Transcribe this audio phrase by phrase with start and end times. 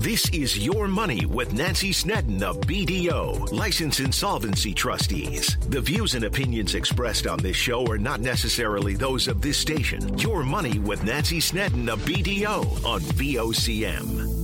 [0.00, 5.58] This is Your Money with Nancy Snedden of BDO, Licensed Insolvency Trustees.
[5.68, 10.16] The views and opinions expressed on this show are not necessarily those of this station.
[10.16, 14.39] Your Money with Nancy Snedden of BDO on VOCM.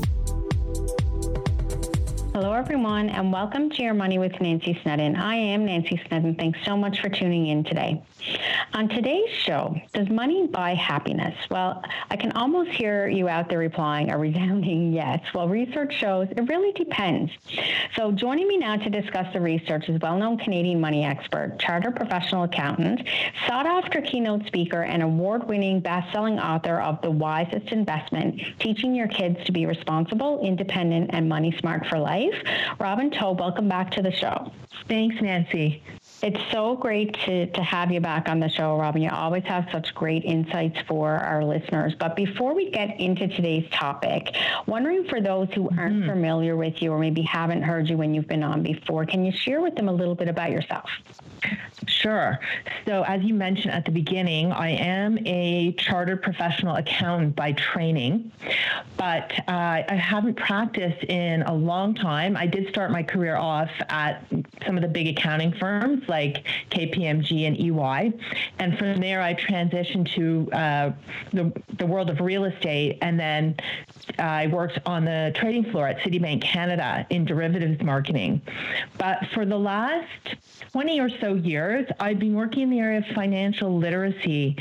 [2.36, 5.16] Hello, everyone, and welcome to Your Money with Nancy Snedden.
[5.16, 6.34] I am Nancy Snedden.
[6.34, 8.04] Thanks so much for tuning in today.
[8.74, 11.34] On today's show, does money buy happiness?
[11.50, 15.20] Well, I can almost hear you out there replying a resounding yes.
[15.32, 17.32] Well, research shows it really depends.
[17.96, 21.96] So, joining me now to discuss the research is well known Canadian money expert, chartered
[21.96, 23.08] professional accountant,
[23.46, 28.94] sought after keynote speaker, and award winning best selling author of The Wisest Investment Teaching
[28.94, 32.25] Your Kids to Be Responsible, Independent, and Money Smart for Life.
[32.78, 34.50] Robin Taub, welcome back to the show.
[34.88, 35.82] Thanks, Nancy.
[36.26, 39.00] It's so great to, to have you back on the show, Robin.
[39.00, 41.94] You always have such great insights for our listeners.
[41.94, 44.34] But before we get into today's topic,
[44.66, 46.08] wondering for those who aren't mm-hmm.
[46.10, 49.30] familiar with you or maybe haven't heard you when you've been on before, can you
[49.30, 50.90] share with them a little bit about yourself?
[51.86, 52.40] Sure.
[52.86, 58.32] So, as you mentioned at the beginning, I am a chartered professional accountant by training,
[58.96, 62.36] but uh, I haven't practiced in a long time.
[62.36, 64.24] I did start my career off at
[64.66, 66.15] some of the big accounting firms like
[66.70, 68.12] KPMG and EY.
[68.58, 70.92] And from there, I transitioned to uh,
[71.32, 72.98] the, the world of real estate.
[73.02, 73.56] And then
[74.18, 78.40] I worked on the trading floor at Citibank Canada in derivatives marketing.
[78.98, 80.36] But for the last
[80.72, 84.56] 20 or so years, I've been working in the area of financial literacy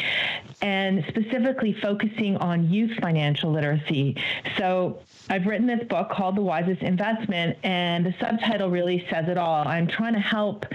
[0.62, 4.16] and specifically focusing on youth financial literacy.
[4.58, 9.38] So I've written this book called The Wisest Investment, and the subtitle really says it
[9.38, 9.68] all.
[9.68, 10.66] I'm trying to help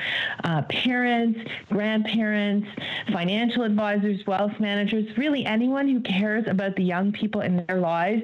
[0.45, 2.69] uh, parents, grandparents,
[3.13, 8.23] financial advisors, wealth managers, really anyone who cares about the young people in their lives.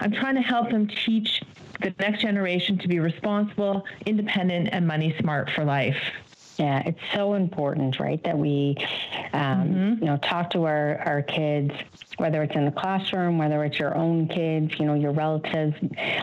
[0.00, 1.42] I'm trying to help them teach
[1.80, 5.96] the next generation to be responsible, independent, and money smart for life.
[6.58, 8.76] Yeah, it's so important, right, that we,
[9.32, 10.04] um, mm-hmm.
[10.04, 11.72] you know, talk to our, our kids,
[12.18, 15.74] whether it's in the classroom, whether it's your own kids, you know, your relatives,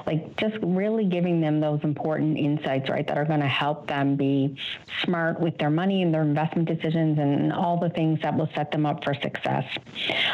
[0.06, 4.16] like just really giving them those important insights, right, that are going to help them
[4.16, 4.56] be
[5.04, 8.72] smart with their money and their investment decisions and all the things that will set
[8.72, 9.66] them up for success.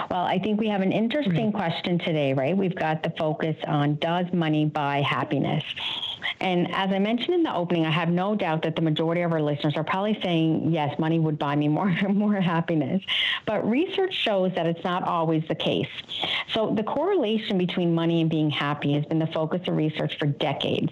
[0.10, 2.58] Well, I think we have an interesting question today, right?
[2.58, 5.64] We've got the focus on does money buy happiness?
[6.40, 9.32] And as I mentioned in the opening, I have no doubt that the majority of
[9.32, 13.02] our listeners are probably saying, yes, money would buy me more, more happiness.
[13.46, 15.90] But research shows that it's not always the case.
[16.54, 20.28] So the correlation between money and being happy has been the focus of research for
[20.28, 20.92] decades.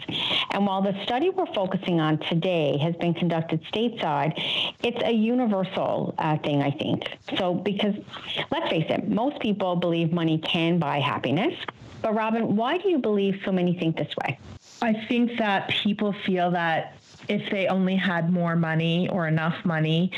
[0.51, 4.33] And while the study we're focusing on today has been conducted stateside,
[4.83, 7.09] it's a universal uh, thing, I think.
[7.37, 7.95] So because
[8.51, 11.53] let's face it, most people believe money can buy happiness.
[12.01, 14.39] But Robin, why do you believe so many think this way?
[14.81, 16.95] I think that people feel that
[17.27, 20.11] if they only had more money or enough money,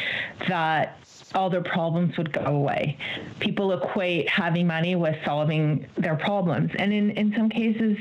[0.48, 0.98] that
[1.34, 2.98] all their problems would go away.
[3.40, 6.72] People equate having money with solving their problems.
[6.78, 7.98] And in, in some cases,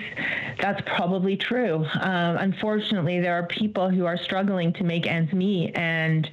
[0.58, 1.84] that's probably true.
[2.00, 6.28] Um, unfortunately, there are people who are struggling to make ends meet and,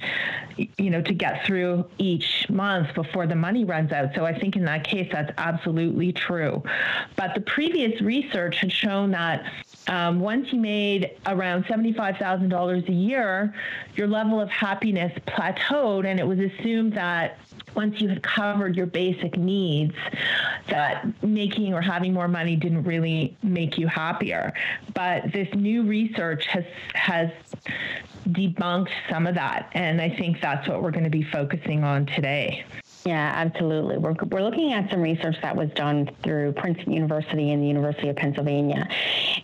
[0.56, 4.14] you know, to get through each month before the money runs out.
[4.14, 6.62] So I think in that case, that's absolutely true.
[7.16, 9.44] But the previous research had shown that
[9.88, 13.54] um, once you made around $75,000 a year,
[13.96, 17.38] your level of happiness plateaued, and it was assumed that
[17.74, 19.94] once you had covered your basic needs,
[20.68, 24.52] that making or having more money didn't really make you happier.
[24.94, 27.30] But this new research has has
[28.28, 32.04] debunked some of that, and I think that's what we're going to be focusing on
[32.06, 32.64] today.
[33.08, 33.96] Yeah, absolutely.
[33.96, 38.10] We're, we're looking at some research that was done through Princeton University and the University
[38.10, 38.86] of Pennsylvania,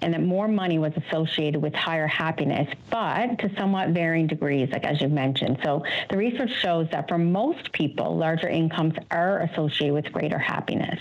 [0.02, 4.84] and that more money was associated with higher happiness, but to somewhat varying degrees, like
[4.84, 5.60] as you've mentioned.
[5.64, 11.00] So the research shows that for most people, larger incomes are associated with greater happiness.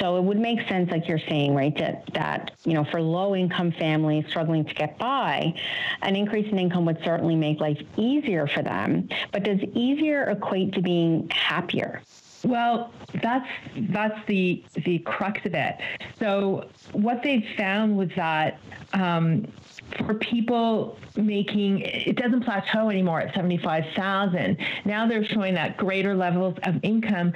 [0.00, 3.36] So it would make sense, like you're saying, right, that, that you know, for low
[3.36, 5.54] income families struggling to get by,
[6.02, 9.08] an increase in income would certainly make life easier for them.
[9.30, 11.91] But does easier equate to being happier?
[12.44, 12.92] Well,
[13.22, 13.46] that's
[13.90, 15.76] that's the the crux of it.
[16.18, 18.58] So what they found was that
[18.94, 19.46] um,
[19.98, 24.56] for people making it doesn't plateau anymore at 75,000.
[24.84, 27.32] Now they're showing that greater levels of income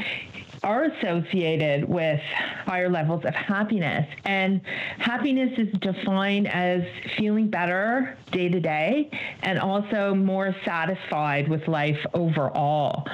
[0.63, 2.21] are associated with
[2.65, 4.09] higher levels of happiness.
[4.25, 4.61] And
[4.99, 6.83] happiness is defined as
[7.17, 9.11] feeling better day to day
[9.43, 13.07] and also more satisfied with life overall.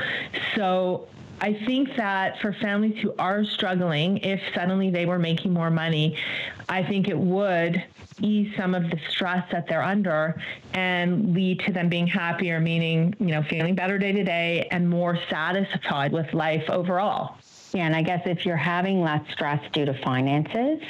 [0.55, 1.09] So
[1.43, 6.17] I think that for families who are struggling, if suddenly they were making more money,
[6.69, 7.83] I think it would
[8.21, 10.41] ease some of the stress that they're under
[10.73, 14.89] and lead to them being happier, meaning, you know, feeling better day to day and
[14.89, 17.37] more satisfied with life overall.
[17.75, 20.81] Yeah, and I guess if you're having less stress due to finances,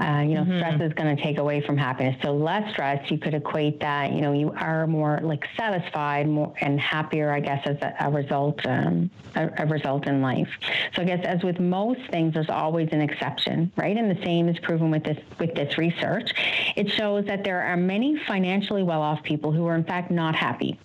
[0.00, 0.56] uh, you know, mm-hmm.
[0.56, 2.16] stress is going to take away from happiness.
[2.22, 6.54] So less stress, you could equate that, you know, you are more like satisfied more
[6.62, 10.48] and happier, I guess, as a, a result, um, a, a, result in life.
[10.94, 13.94] So I guess as with most things, there's always an exception, right?
[13.94, 16.32] And the same is proven with this, with this research.
[16.74, 20.78] It shows that there are many financially well-off people who are in fact not happy.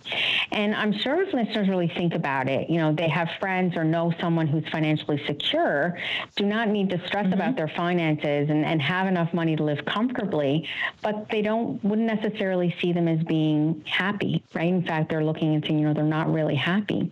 [0.52, 3.84] And I'm sure if listeners really think about it, you know, they have friends or
[3.84, 5.98] know someone who's financially secure,
[6.36, 7.32] do not need to stress mm-hmm.
[7.32, 10.68] about their finances and, and have have enough money to live comfortably,
[11.02, 14.68] but they don't wouldn't necessarily see them as being happy, right?
[14.68, 17.10] In fact, they're looking and saying, you know, they're not really happy.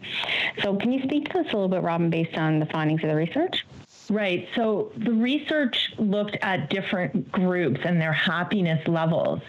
[0.63, 3.11] So, can you speak to this a little bit, Robin, based on the findings of
[3.11, 3.65] the research?
[4.09, 4.49] Right.
[4.55, 9.41] So the research looked at different groups and their happiness levels.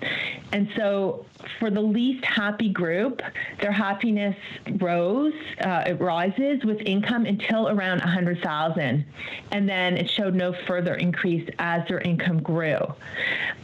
[0.51, 1.25] And so
[1.59, 3.21] for the least happy group,
[3.61, 4.35] their happiness
[4.79, 9.05] rose, uh, it rises with income until around 100,000.
[9.51, 12.79] And then it showed no further increase as their income grew.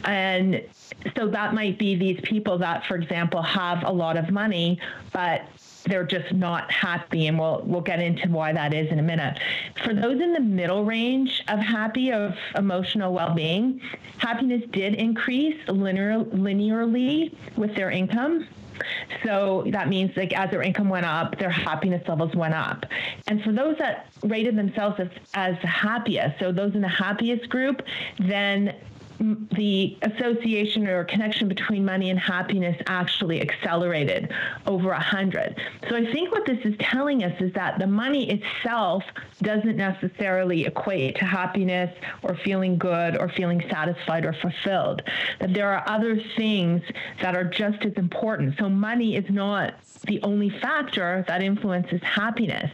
[0.04, 0.62] And
[1.16, 4.78] so that might be these people that, for example, have a lot of money,
[5.12, 5.42] but
[5.86, 9.38] they're just not happy and we'll we'll get into why that is in a minute.
[9.84, 13.80] For those in the middle range of happy of emotional well-being,
[14.18, 18.46] happiness did increase linear, linearly with their income.
[19.22, 22.84] So that means like as their income went up, their happiness levels went up.
[23.28, 27.82] And for those that rated themselves as, as happiest, so those in the happiest group,
[28.18, 28.74] then
[29.18, 34.32] the association or connection between money and happiness actually accelerated
[34.66, 35.56] over a hundred.
[35.88, 39.04] So I think what this is telling us is that the money itself
[39.42, 45.02] doesn't necessarily equate to happiness or feeling good or feeling satisfied or fulfilled.
[45.40, 46.82] That there are other things
[47.20, 48.56] that are just as important.
[48.58, 49.74] So money is not
[50.06, 52.70] the only factor that influences happiness.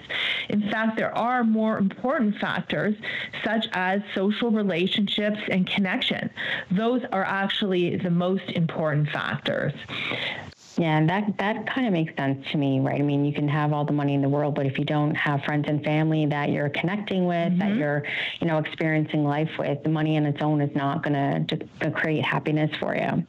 [0.48, 2.94] In fact, there are more important factors
[3.44, 6.29] such as social relationships and connection.
[6.70, 9.72] Those are actually the most important factors.
[10.76, 13.00] Yeah, that that kind of makes sense to me, right?
[13.00, 15.14] I mean, you can have all the money in the world, but if you don't
[15.14, 17.58] have friends and family that you're connecting with, mm-hmm.
[17.58, 18.04] that you're,
[18.40, 22.24] you know, experiencing life with, the money on its own is not going to create
[22.24, 23.24] happiness for you.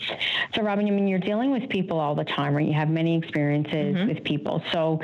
[0.53, 2.67] So, Robin, I mean, you're dealing with people all the time, right?
[2.67, 4.07] You have many experiences mm-hmm.
[4.07, 4.63] with people.
[4.71, 5.01] So,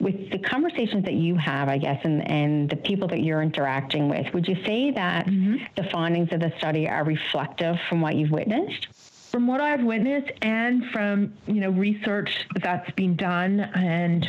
[0.00, 4.08] with the conversations that you have, I guess, and, and the people that you're interacting
[4.08, 5.64] with, would you say that mm-hmm.
[5.74, 8.88] the findings of the study are reflective from what you've witnessed?
[9.36, 14.26] From what I've witnessed and from you know research that's been done and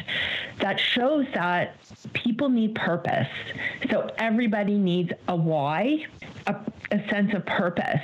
[0.59, 1.77] that shows that
[2.11, 3.29] people need purpose.
[3.89, 6.07] So everybody needs a why,
[6.47, 6.55] a,
[6.91, 8.01] a sense of purpose,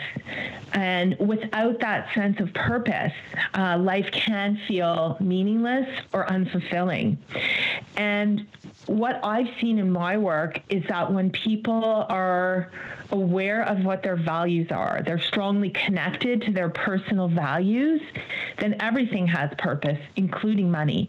[0.73, 3.13] and without that sense of purpose,
[3.55, 7.17] uh, life can feel meaningless or unfulfilling.
[7.95, 8.47] And
[8.87, 12.71] what I've seen in my work is that when people are
[13.11, 18.01] aware of what their values are, they're strongly connected to their personal values,
[18.59, 21.07] then everything has purpose, including money.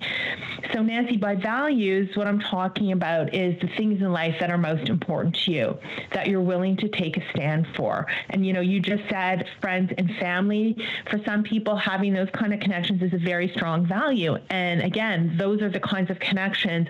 [0.73, 4.59] So, Nancy, by values, what I'm talking about is the things in life that are
[4.59, 5.79] most important to you,
[6.13, 8.07] that you're willing to take a stand for.
[8.31, 10.77] And, you know, you just said friends and family.
[11.11, 14.37] For some people, having those kind of connections is a very strong value.
[14.51, 16.89] And again, those are the kinds of connections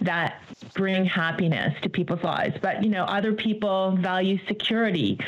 [0.00, 0.42] that
[0.74, 2.56] bring happiness to people's lives.
[2.60, 5.18] But, you know, other people value security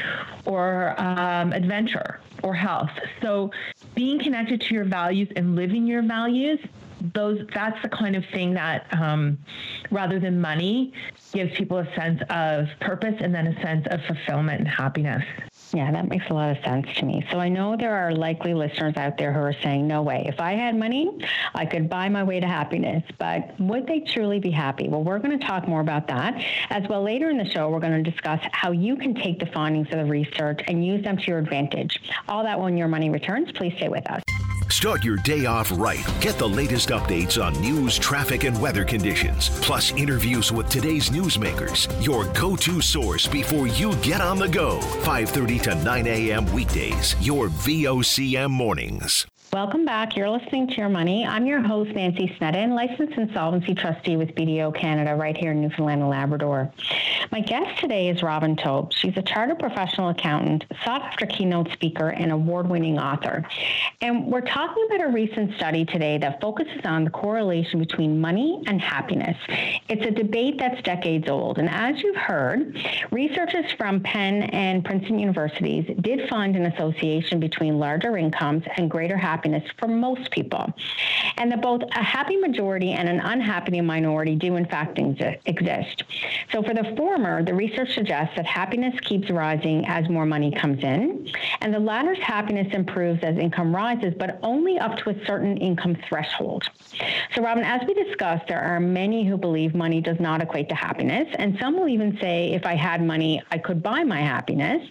[0.45, 2.91] or um, adventure or health.
[3.23, 3.51] So
[3.95, 6.61] being connected to your values and living your values
[7.15, 9.39] those that's the kind of thing that um,
[9.91, 10.93] rather than money
[11.33, 15.25] gives people a sense of purpose and then a sense of fulfillment and happiness
[15.73, 17.25] yeah, that makes a lot of sense to me.
[17.31, 20.41] So I know there are likely listeners out there who are saying, no way, if
[20.41, 21.11] I had money,
[21.55, 23.03] I could buy my way to happiness.
[23.19, 24.89] But would they truly be happy?
[24.89, 26.43] Well, we're going to talk more about that.
[26.71, 29.47] As well, later in the show, we're going to discuss how you can take the
[29.47, 32.01] findings of the research and use them to your advantage.
[32.29, 33.53] All that when your money returns.
[33.53, 34.23] Please stay with us.
[34.71, 36.07] Start your day off right.
[36.21, 41.89] Get the latest updates on news, traffic, and weather conditions, plus interviews with today's newsmakers.
[42.05, 44.79] Your go-to source before you get on the go.
[45.03, 46.53] 5:30 to 9 a.m.
[46.53, 47.15] weekdays.
[47.21, 49.27] Your VOCM mornings.
[49.51, 50.15] Welcome back.
[50.15, 51.25] You're listening to Your Money.
[51.27, 56.03] I'm your host, Nancy Snedden, licensed insolvency trustee with BDO Canada right here in Newfoundland
[56.03, 56.71] and Labrador.
[57.33, 58.93] My guest today is Robin Taub.
[58.93, 63.49] She's a chartered professional accountant, sought after keynote speaker, and award winning author.
[64.03, 68.63] And we're talking about a recent study today that focuses on the correlation between money
[68.67, 69.39] and happiness.
[69.89, 71.59] It's a debate that's decades old.
[71.59, 72.79] And as you've heard,
[73.11, 79.17] researchers from Penn and Princeton universities did find an association between larger incomes and greater
[79.17, 80.73] happiness happiness for most people,
[81.37, 84.99] and that both a happy majority and an unhappy minority do in fact
[85.47, 86.03] exist.
[86.51, 90.83] So for the former, the research suggests that happiness keeps rising as more money comes
[90.83, 91.29] in,
[91.61, 95.97] and the latter's happiness improves as income rises, but only up to a certain income
[96.09, 96.65] threshold.
[97.35, 100.75] So, Robin, as we discussed, there are many who believe money does not equate to
[100.75, 104.83] happiness, and some will even say, if I had money, I could buy my happiness.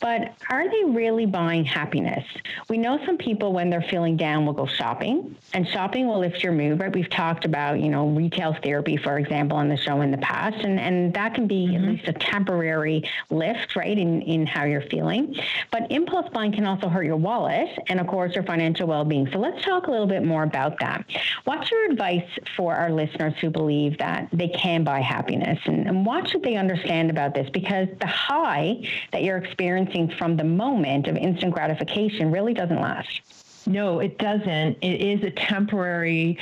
[0.00, 2.24] But are they really buying happiness?
[2.70, 6.42] We know some people, when they're feeling down we'll go shopping, and shopping will lift
[6.42, 6.94] your mood, right?
[6.94, 10.64] We've talked about, you know, retail therapy, for example, on the show in the past,
[10.64, 11.84] and, and that can be mm-hmm.
[11.84, 15.36] at least a temporary lift, right, in, in how you're feeling.
[15.70, 19.28] But impulse buying can also hurt your wallet and, of course, your financial well being.
[19.32, 21.04] So let's talk a little bit more about that.
[21.44, 26.06] What's your advice for our listeners who believe that they can buy happiness, and, and
[26.06, 27.50] what should they understand about this?
[27.50, 28.76] Because the high
[29.12, 33.20] that you're experiencing from the moment of instant gratification really doesn't last.
[33.66, 34.78] No, it doesn't.
[34.80, 36.38] It is a temporary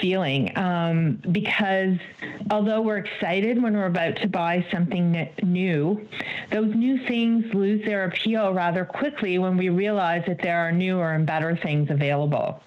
[0.00, 1.96] feeling um, because
[2.50, 6.08] although we're excited when we're about to buy something new,
[6.50, 11.12] those new things lose their appeal rather quickly when we realize that there are newer
[11.12, 12.62] and better things available.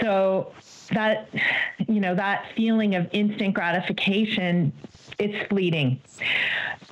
[0.00, 0.52] So
[0.92, 1.28] that,
[1.88, 4.72] you know, that feeling of instant gratification
[5.18, 6.00] it's fleeting.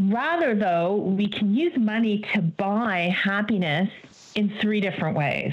[0.00, 3.90] Rather, though, we can use money to buy happiness
[4.34, 5.52] in three different ways.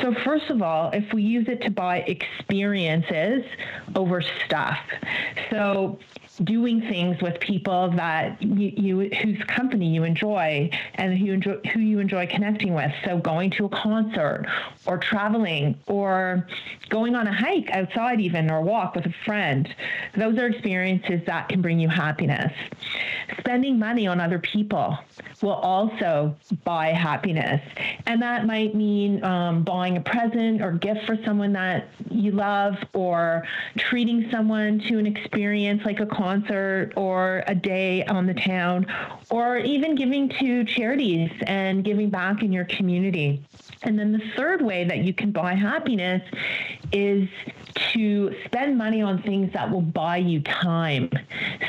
[0.00, 3.44] So, first of all, if we use it to buy experiences
[3.94, 4.78] over stuff.
[5.50, 5.98] So,
[6.42, 11.80] doing things with people that you, you, whose company you enjoy and who enjoy who
[11.80, 12.90] you enjoy connecting with.
[13.04, 14.46] So going to a concert
[14.86, 16.46] or traveling or
[16.88, 19.72] going on a hike outside even or walk with a friend.
[20.16, 22.52] Those are experiences that can bring you happiness.
[23.38, 24.98] Spending money on other people
[25.40, 27.60] will also buy happiness.
[28.06, 32.74] And that might mean um, buying a present or gift for someone that you love
[32.92, 36.23] or treating someone to an experience like a concert
[36.96, 38.86] or a day on the town,
[39.30, 43.42] or even giving to charities and giving back in your community.
[43.82, 46.22] And then the third way that you can buy happiness
[46.92, 47.28] is
[47.92, 51.10] to spend money on things that will buy you time.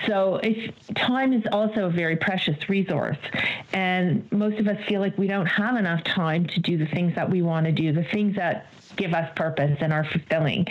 [0.08, 3.18] So if time is also a very precious resource
[3.74, 7.16] and most of us feel like we don't have enough time to do the things
[7.16, 10.68] that we want to do, the things that give us purpose and are fulfilling.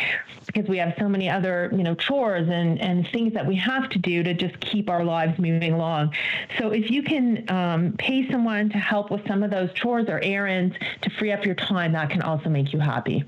[0.47, 3.89] Because we have so many other you know chores and and things that we have
[3.91, 6.15] to do to just keep our lives moving along.
[6.59, 10.21] So if you can um, pay someone to help with some of those chores or
[10.21, 13.25] errands to free up your time that can also make you happy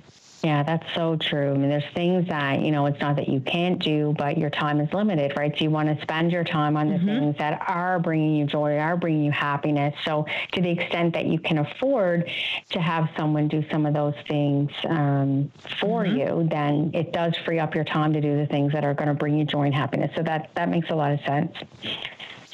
[0.47, 1.53] yeah, that's so true.
[1.53, 4.49] I mean, there's things that, you know, it's not that you can't do, but your
[4.49, 5.53] time is limited, right?
[5.59, 7.07] So you want to spend your time on the mm-hmm.
[7.07, 9.93] things that are bringing you joy, are bringing you happiness.
[10.05, 12.31] So to the extent that you can afford
[12.71, 15.51] to have someone do some of those things um,
[15.81, 16.17] for mm-hmm.
[16.17, 19.09] you, then it does free up your time to do the things that are going
[19.09, 20.13] to bring you joy and happiness.
[20.15, 21.57] So that, that makes a lot of sense.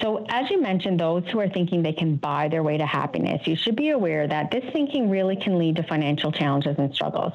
[0.02, 3.46] So, as you mentioned, those who are thinking they can buy their way to happiness,
[3.46, 7.32] you should be aware that this thinking really can lead to financial challenges and struggles.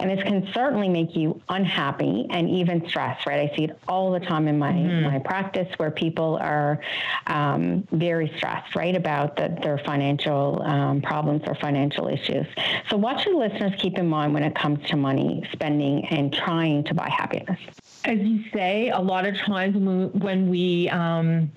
[0.00, 3.50] And this can certainly make you unhappy and even stressed, right?
[3.50, 5.04] I see it all the time in my, mm-hmm.
[5.04, 6.80] my practice where people are
[7.26, 12.46] um, very stressed, right, about the, their financial um, problems or financial issues.
[12.88, 16.84] So, what should listeners keep in mind when it comes to money, spending, and trying
[16.84, 17.58] to buy happiness?
[18.06, 21.50] As you say, a lot of times when we, when we um,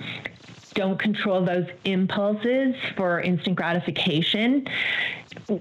[0.73, 4.67] don't control those impulses for instant gratification,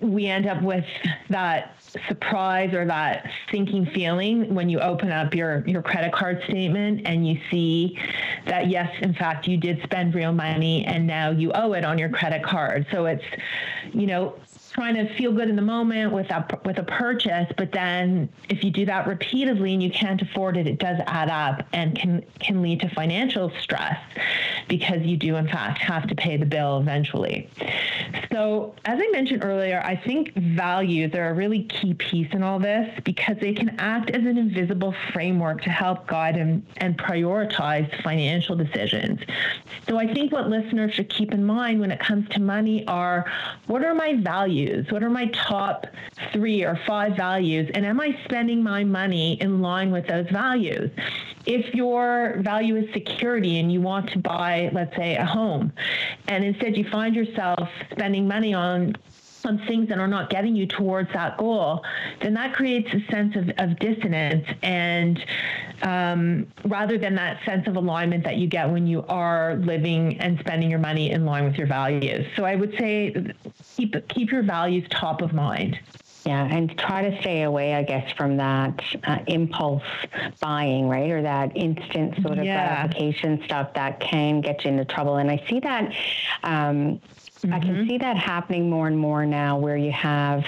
[0.01, 0.85] we end up with
[1.31, 1.75] that
[2.09, 7.27] surprise or that sinking feeling when you open up your your credit card statement and
[7.27, 7.99] you see
[8.47, 11.99] that yes in fact you did spend real money and now you owe it on
[11.99, 12.87] your credit card.
[12.91, 13.25] So it's
[13.93, 14.35] you know
[14.79, 18.63] trying to feel good in the moment with a with a purchase, but then if
[18.63, 22.25] you do that repeatedly and you can't afford it, it does add up and can
[22.39, 23.99] can lead to financial stress
[24.69, 27.51] because you do in fact have to pay the bill eventually.
[28.31, 32.61] So as I mentioned earlier, I think values are a really key piece in all
[32.61, 37.91] this because they can act as an invisible framework to help guide and, and prioritize
[38.05, 39.21] financial decisions.
[39.89, 43.31] So I think what listeners should keep in mind when it comes to money are
[43.67, 44.68] what are my values?
[44.91, 45.87] What are my top
[46.33, 47.71] three or five values?
[47.75, 50.91] And am I spending my money in line with those values?
[51.47, 55.73] If your value is security and you want to buy, let's say, a home,
[56.27, 58.97] and instead you find yourself spending money on
[59.49, 61.83] on things that are not getting you towards that goal,
[62.21, 65.25] then that creates a sense of, of dissonance and
[65.83, 70.39] um, rather than that sense of alignment that you get when you are living and
[70.41, 72.27] spending your money in line with your values.
[72.37, 73.33] So I would say
[73.77, 75.79] keep keep your values top of mind.
[76.27, 79.83] Yeah, and try to stay away, I guess, from that uh, impulse
[80.41, 81.11] buying, right?
[81.11, 82.87] Or that instant sort of yeah.
[82.87, 85.17] gratification stuff that can get you into trouble.
[85.17, 85.95] And I see that
[86.43, 87.01] um,
[87.43, 87.55] Mm-hmm.
[87.55, 87.89] I can mm-hmm.
[87.89, 90.45] see that happening more and more now where you have,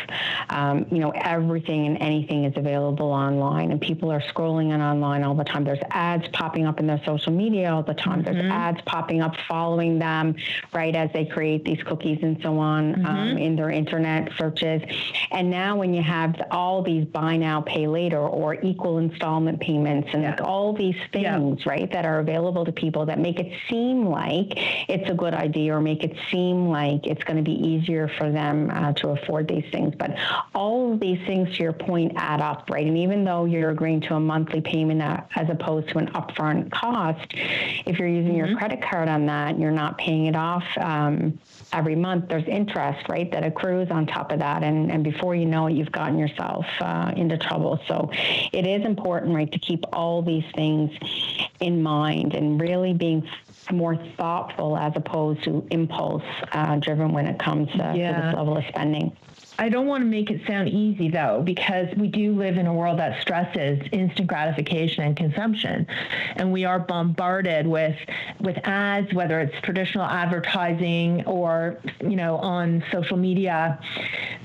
[0.49, 5.23] um, you know, everything and anything is available online and people are scrolling on online
[5.23, 5.65] all the time.
[5.65, 8.23] There's ads popping up in their social media all the time.
[8.23, 8.33] Mm-hmm.
[8.33, 10.35] There's ads popping up following them,
[10.73, 13.07] right, as they create these cookies and so on um, mm-hmm.
[13.07, 14.83] um, in their internet searches.
[15.31, 20.09] And now when you have all these buy now, pay later or equal installment payments
[20.13, 20.31] and yeah.
[20.31, 21.71] like all these things, yeah.
[21.71, 24.49] right, that are available to people that make it seem like
[24.89, 28.09] it's a good idea or make it seem like like it's going to be easier
[28.19, 29.95] for them uh, to afford these things.
[29.97, 30.17] But
[30.55, 32.87] all of these things, to your point, add up, right?
[32.87, 36.71] And even though you're agreeing to a monthly payment uh, as opposed to an upfront
[36.71, 37.27] cost,
[37.87, 38.47] if you're using mm-hmm.
[38.49, 40.65] your credit card on that, you're not paying it off.
[40.79, 41.39] Um,
[41.73, 45.47] every month there's interest right that accrues on top of that and, and before you
[45.47, 48.11] know it you've gotten yourself uh, into trouble so
[48.53, 50.91] it is important right to keep all these things
[51.61, 53.27] in mind and really being
[53.73, 56.23] more thoughtful as opposed to impulse
[56.53, 58.21] uh, driven when it comes uh, yeah.
[58.21, 59.17] to this level of spending.
[59.61, 62.73] I don't want to make it sound easy though, because we do live in a
[62.73, 65.87] world that stresses instant gratification and consumption,
[66.37, 67.95] and we are bombarded with
[68.41, 73.79] with ads, whether it's traditional advertising or you know on social media,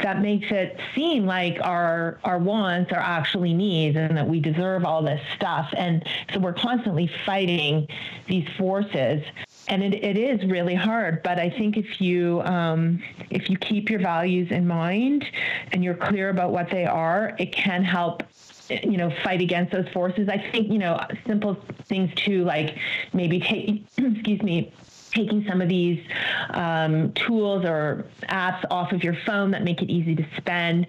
[0.02, 4.84] that makes it seem like our our wants are actually needs, and that we deserve
[4.84, 7.88] all this stuff, and so we're constantly fighting
[8.28, 9.24] these forces
[9.68, 13.90] and it, it is really hard but i think if you um, if you keep
[13.90, 15.26] your values in mind
[15.72, 18.24] and you're clear about what they are it can help
[18.70, 20.30] you know fight against those forces.
[20.30, 21.56] I think you know simple
[21.86, 22.78] things too like
[23.14, 24.74] maybe take excuse me
[25.16, 26.04] taking some of these
[26.52, 30.86] um, tools or apps off of your phone that make it easy to spend.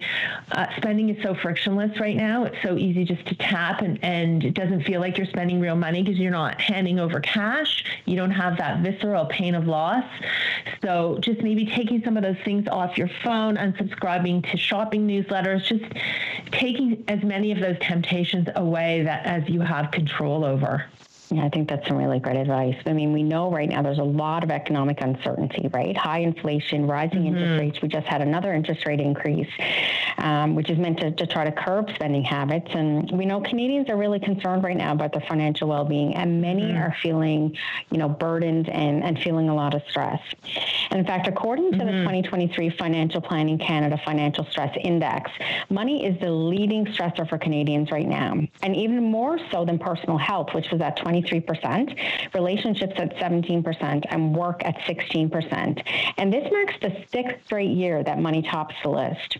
[0.51, 2.43] Uh, spending is so frictionless right now.
[2.43, 5.75] It's so easy just to tap, and, and it doesn't feel like you're spending real
[5.75, 7.85] money because you're not handing over cash.
[8.05, 10.05] You don't have that visceral pain of loss.
[10.83, 15.63] So just maybe taking some of those things off your phone, unsubscribing to shopping newsletters,
[15.63, 15.85] just
[16.51, 20.85] taking as many of those temptations away that as you have control over.
[21.29, 22.77] Yeah, I think that's some really great advice.
[22.85, 25.95] I mean, we know right now there's a lot of economic uncertainty, right?
[25.95, 27.35] High inflation, rising mm-hmm.
[27.35, 27.81] interest rates.
[27.81, 29.49] We just had another interest rate increase,
[30.19, 32.69] um, which is meant to, to try to curb spending habits.
[32.69, 36.61] And we know Canadians are really concerned right now about their financial well-being, and many
[36.61, 36.77] mm-hmm.
[36.77, 37.57] are feeling,
[37.91, 40.21] you know, burdened and, and feeling a lot of stress.
[40.91, 41.87] And in fact, according to mm-hmm.
[41.87, 45.29] the 2023 Financial Planning Canada Financial Stress Index,
[45.69, 50.17] money is the leading stressor for Canadians right now, and even more so than personal
[50.17, 55.83] health, which was at 20 23%, relationships at 17%, and work at 16%.
[56.17, 59.37] And this marks the sixth straight year that money tops the list.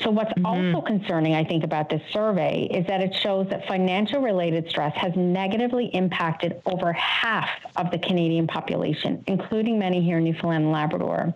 [0.00, 0.46] So, what's mm-hmm.
[0.46, 4.94] also concerning, I think, about this survey is that it shows that financial related stress
[4.96, 10.72] has negatively impacted over half of the Canadian population, including many here in Newfoundland and
[10.72, 11.34] Labrador.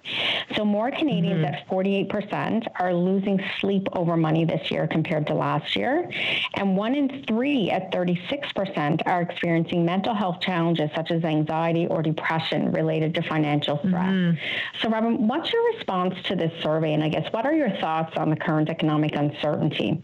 [0.55, 1.55] So, more Canadians mm-hmm.
[1.55, 6.11] at 48% are losing sleep over money this year compared to last year.
[6.55, 11.87] And one in three at 36% are experiencing experiencing mental health challenges such as anxiety
[11.87, 14.13] or depression related to financial stress.
[14.13, 14.39] Mm-hmm.
[14.81, 16.95] So, Robin, what's your response to this survey?
[16.95, 20.03] And I guess what are your thoughts on the current economic uncertainty?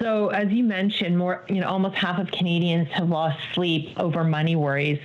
[0.00, 4.24] So, as you mentioned, more you know, almost half of Canadians have lost sleep over
[4.24, 5.00] money worries.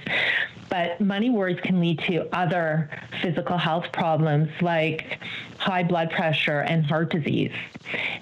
[0.69, 2.89] But money worries can lead to other
[3.21, 5.19] physical health problems like
[5.63, 7.51] high blood pressure and heart disease.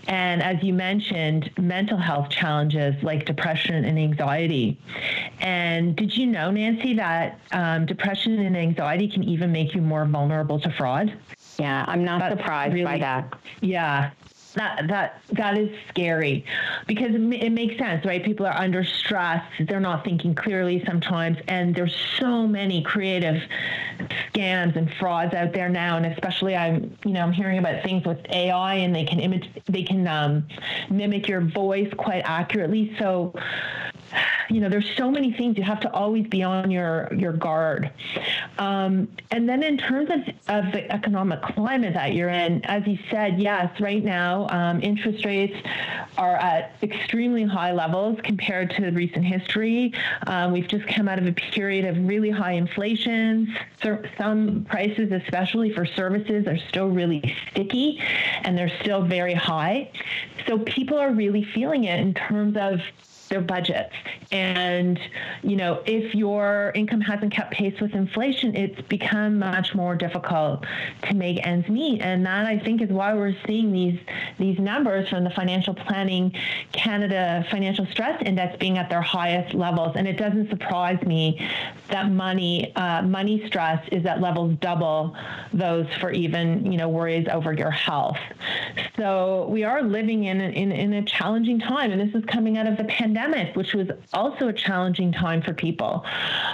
[0.07, 4.77] And as you mentioned, mental health challenges like depression and anxiety.
[5.39, 10.05] And did you know, Nancy, that um, depression and anxiety can even make you more
[10.05, 11.11] vulnerable to fraud?
[11.57, 13.33] Yeah, I'm not That's surprised really, by that.
[13.61, 14.11] Yeah,
[14.55, 16.45] that that that is scary
[16.87, 18.23] because it makes sense right?
[18.23, 19.43] People are under stress.
[19.59, 21.37] They're not thinking clearly sometimes.
[21.47, 23.41] And there's so many creative
[24.33, 25.97] scams and frauds out there now.
[25.97, 29.49] And especially i'm you know i'm hearing about things with ai and they can image
[29.67, 30.47] they can um,
[30.89, 32.95] mimic your voice quite accurately.
[32.99, 33.33] So
[34.49, 37.91] you know there's so many things you have to always be on your your guard.
[38.57, 42.97] Um, and then in terms of, of the economic climate that you're in as you
[43.09, 45.55] said yes right now um, interest rates
[46.17, 49.93] are at extremely high levels compared to recent history.
[50.27, 53.55] Um, we've just come out of a period of really high inflation.
[54.17, 58.01] Some prices especially for services are still really sticky
[58.43, 59.91] and they're still very high.
[60.47, 62.81] So people are really feeling it in terms of
[63.31, 63.93] their budgets.
[64.31, 64.99] And,
[65.41, 70.65] you know, if your income hasn't kept pace with inflation, it's become much more difficult
[71.07, 72.01] to make ends meet.
[72.01, 73.99] And that I think is why we're seeing these
[74.37, 76.33] these numbers from the Financial Planning
[76.73, 79.93] Canada Financial Stress Index being at their highest levels.
[79.95, 81.49] And it doesn't surprise me
[81.87, 85.15] that money uh, money stress is at levels double
[85.53, 88.19] those for even, you know, worries over your health.
[88.97, 91.91] So we are living in, in, in a challenging time.
[91.91, 95.41] And this is coming out of the pandemic pandemic, which was also a challenging time
[95.41, 96.03] for people,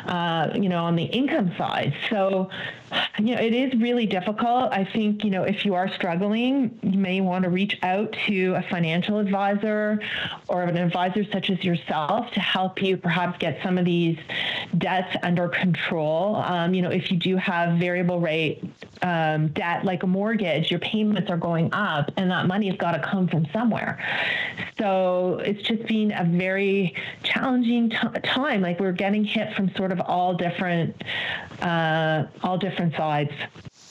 [0.06, 1.94] uh, you know, on the income side.
[2.10, 2.50] So,
[3.20, 4.72] you know, it is really difficult.
[4.72, 8.54] I think, you know, if you are struggling, you may want to reach out to
[8.54, 10.00] a financial advisor
[10.48, 14.18] or an advisor such as yourself to help you perhaps get some of these
[14.78, 16.38] debts under control.
[16.38, 18.64] Um, you know, if you do have variable rate
[19.02, 22.92] um, debt like a mortgage, your payments are going up and that money has got
[22.92, 24.00] to come from somewhere.
[24.78, 28.62] So it's just been a very challenging t- time.
[28.62, 31.04] Like we're getting hit from sort of all different,
[31.62, 33.32] uh, all different sides.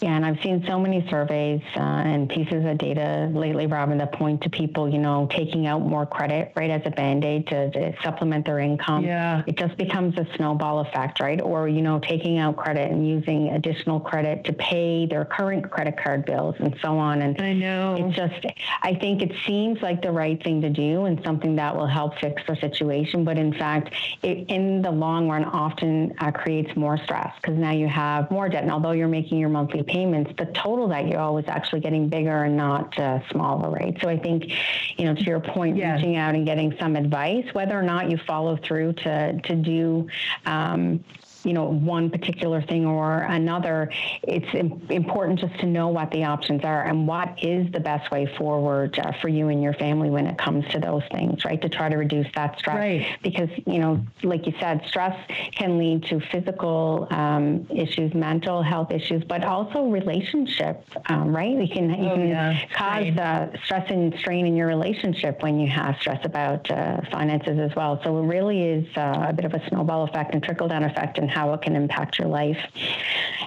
[0.00, 4.12] Yeah, and I've seen so many surveys uh, and pieces of data lately, Robin, that
[4.12, 7.70] point to people, you know, taking out more credit, right, as a band aid to,
[7.70, 9.04] to, supplement their income.
[9.04, 9.42] Yeah.
[9.46, 11.40] It just becomes a snowball effect, right?
[11.40, 15.96] Or, you know, taking out credit and using additional credit to pay their current credit
[15.96, 17.22] card bills and so on.
[17.22, 17.96] And I know.
[17.98, 18.44] It's just,
[18.82, 22.18] I think it seems like the right thing to do and something that will help
[22.18, 23.24] fix the situation.
[23.24, 27.72] But in fact, it, in the long run, often uh, creates more stress because now
[27.72, 28.62] you have more debt.
[28.62, 32.08] And although you're making your monthly payments, the total that you owe is actually getting
[32.08, 33.96] bigger and not uh, smaller, right?
[34.00, 34.52] So I think,
[34.98, 35.96] you know, to your point, yes.
[35.98, 40.08] reaching out and getting some advice, whether or not you follow through to to do
[40.44, 41.04] um,
[41.46, 43.88] you know, one particular thing or another,
[44.24, 44.46] it's
[44.90, 48.98] important just to know what the options are and what is the best way forward
[48.98, 51.62] uh, for you and your family when it comes to those things, right?
[51.62, 52.76] To try to reduce that stress.
[52.76, 53.18] Right.
[53.22, 55.16] Because, you know, like you said, stress
[55.52, 61.56] can lead to physical um, issues, mental health issues, but also relationship, um, right?
[61.56, 62.66] You can, you oh, can yeah.
[62.74, 67.60] cause uh, stress and strain in your relationship when you have stress about uh, finances
[67.60, 68.00] as well.
[68.02, 71.18] So it really is uh, a bit of a snowball effect and trickle down effect
[71.18, 72.56] and how it can impact your life.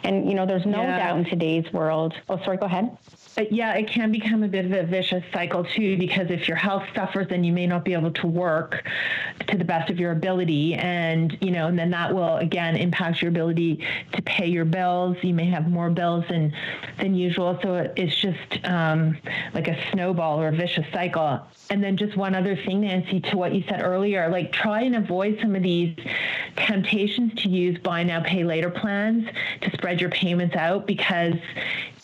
[0.03, 0.97] And, you know, there's no yeah.
[0.99, 2.13] doubt in today's world.
[2.29, 2.95] Oh, sorry, go ahead
[3.51, 6.83] yeah, it can become a bit of a vicious cycle too, because if your health
[6.93, 8.85] suffers, then you may not be able to work
[9.47, 10.75] to the best of your ability.
[10.75, 15.17] And, you know, and then that will again impact your ability to pay your bills.
[15.21, 16.53] You may have more bills than,
[16.99, 17.57] than usual.
[17.61, 19.17] So it's just um,
[19.53, 21.41] like a snowball or a vicious cycle.
[21.69, 24.95] And then just one other thing, Nancy, to what you said earlier, like try and
[24.95, 25.95] avoid some of these
[26.55, 29.27] temptations to use buy now, pay later plans
[29.61, 31.35] to spread your payments out because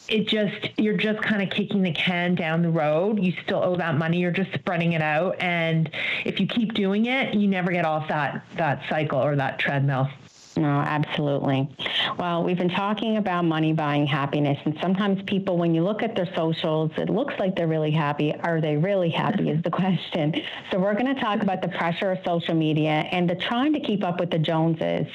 [0.08, 3.20] it just you're just kind of kicking the can down the road.
[3.20, 4.20] You still owe that money.
[4.20, 5.36] You're just spreading it out.
[5.40, 5.90] And
[6.26, 10.10] if you keep doing it you never get off that that cycle or that treadmill
[10.58, 11.70] no, absolutely.
[12.18, 16.16] Well, we've been talking about money buying happiness, and sometimes people, when you look at
[16.16, 18.34] their socials, it looks like they're really happy.
[18.34, 19.50] Are they really happy?
[19.50, 20.34] is the question.
[20.72, 23.80] So we're going to talk about the pressure of social media and the trying to
[23.80, 25.08] keep up with the Joneses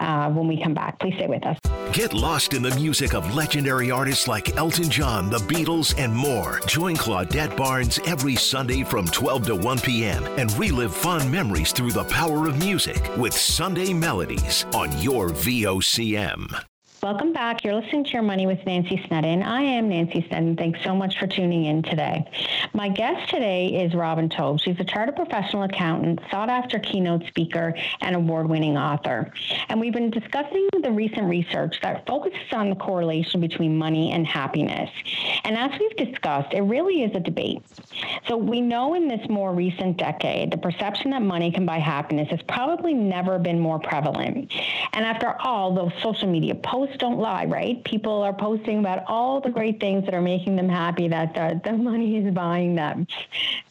[0.00, 0.98] uh, when we come back.
[0.98, 1.58] Please stay with us.
[1.92, 6.60] Get lost in the music of legendary artists like Elton John, the Beatles, and more.
[6.66, 10.24] Join Claudette Barnes every Sunday from 12 to 1 p.m.
[10.36, 16.75] and relive fun memories through the power of music with Sunday Melodies on your VOCM.
[17.06, 17.62] Welcome back.
[17.62, 19.44] You're listening to Your Money with Nancy Snedden.
[19.44, 20.56] I am Nancy Snedden.
[20.56, 22.28] Thanks so much for tuning in today.
[22.74, 24.60] My guest today is Robin Taub.
[24.60, 29.32] She's a chartered professional accountant, sought after keynote speaker, and award winning author.
[29.68, 34.26] And we've been discussing the recent research that focuses on the correlation between money and
[34.26, 34.90] happiness.
[35.44, 37.62] And as we've discussed, it really is a debate.
[38.26, 42.28] So we know in this more recent decade, the perception that money can buy happiness
[42.30, 44.52] has probably never been more prevalent.
[44.92, 47.82] And after all, those social media posts numbers don't lie, right?
[47.84, 51.60] People are posting about all the great things that are making them happy that the,
[51.64, 53.06] the money is buying them.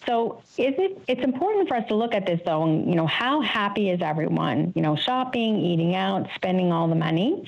[0.05, 3.07] So is it it's important for us to look at this though and you know
[3.07, 4.71] how happy is everyone?
[4.75, 7.43] You know, shopping, eating out, spending all the money.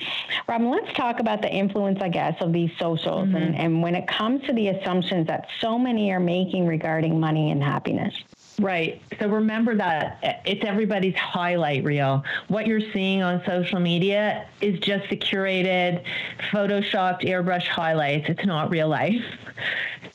[0.48, 3.36] Robin, let's talk about the influence, I guess, of these socials mm-hmm.
[3.36, 7.50] and, and when it comes to the assumptions that so many are making regarding money
[7.50, 8.14] and happiness.
[8.58, 9.00] Right.
[9.20, 12.24] So remember that it's everybody's highlight reel.
[12.48, 16.02] What you're seeing on social media is just the curated,
[16.50, 18.28] photoshopped, airbrush highlights.
[18.28, 19.24] It's not real life.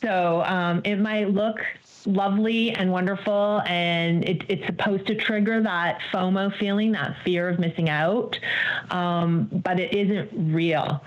[0.02, 1.62] So um, it might look
[2.06, 7.60] lovely and wonderful, and it, it's supposed to trigger that FOMO feeling, that fear of
[7.60, 8.38] missing out,
[8.92, 11.02] um, but it isn't real.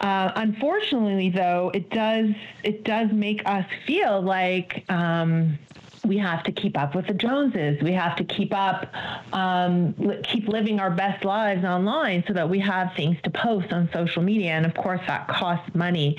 [0.00, 2.30] Uh, unfortunately, though, it does
[2.62, 4.84] it does make us feel like.
[4.88, 5.58] Um,
[6.04, 7.82] we have to keep up with the Joneses.
[7.82, 8.92] We have to keep up,
[9.34, 13.88] um, keep living our best lives online so that we have things to post on
[13.92, 14.52] social media.
[14.52, 16.16] And of course, that costs money.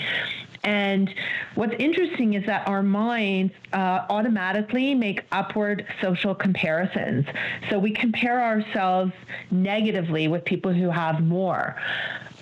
[0.64, 1.14] And
[1.56, 7.26] what's interesting is that our minds uh, automatically make upward social comparisons.
[7.70, 9.12] So we compare ourselves
[9.50, 11.76] negatively with people who have more,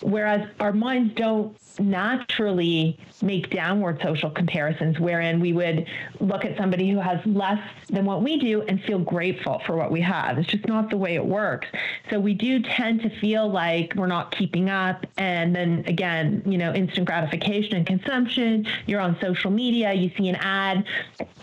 [0.02, 5.88] whereas our minds don't naturally make downward social comparisons wherein we would
[6.20, 7.60] look at somebody who has less
[7.90, 10.38] than what we do and feel grateful for what we have.
[10.38, 11.68] It's just not the way it works.
[12.10, 15.06] So we do tend to feel like we're not keeping up.
[15.18, 18.68] And then again, you know, instant gratification and consumption.
[18.86, 20.86] You're on social media, you see an ad,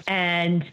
[0.07, 0.65] and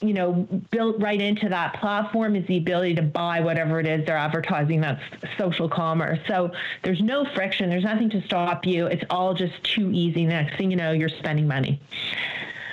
[0.00, 4.04] you know, built right into that platform is the ability to buy whatever it is
[4.06, 4.80] they're advertising.
[4.80, 5.00] That's
[5.38, 6.18] social commerce.
[6.26, 7.70] So there's no friction.
[7.70, 8.86] There's nothing to stop you.
[8.86, 10.26] It's all just too easy.
[10.26, 11.80] Next thing you know, you're spending money.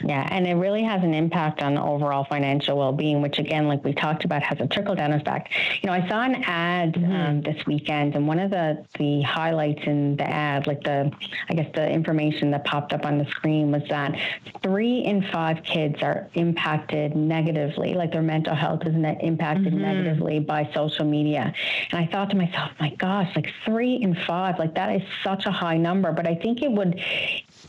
[0.05, 3.93] Yeah, and it really has an impact on overall financial well-being, which again, like we
[3.93, 5.53] talked about, has a trickle-down effect.
[5.81, 7.11] You know, I saw an ad mm-hmm.
[7.11, 11.11] um, this weekend, and one of the the highlights in the ad, like the,
[11.49, 14.15] I guess the information that popped up on the screen was that
[14.61, 19.81] three in five kids are impacted negatively, like their mental health is ne- impacted mm-hmm.
[19.81, 21.53] negatively by social media.
[21.91, 25.45] And I thought to myself, my gosh, like three in five, like that is such
[25.45, 26.11] a high number.
[26.11, 26.99] But I think it would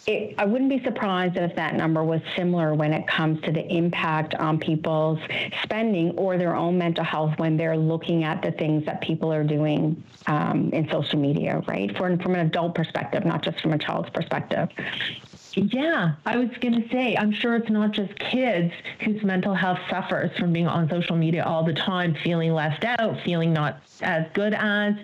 [0.06, 3.66] it, I wouldn't be surprised if that number was similar when it comes to the
[3.72, 5.18] impact on people's
[5.62, 9.44] spending or their own mental health when they're looking at the things that people are
[9.44, 11.96] doing um, in social media, right?
[11.96, 14.68] For, from an adult perspective, not just from a child's perspective.
[15.56, 19.78] Yeah, I was going to say, I'm sure it's not just kids whose mental health
[19.88, 24.26] suffers from being on social media all the time, feeling left out, feeling not as
[24.34, 24.94] good as,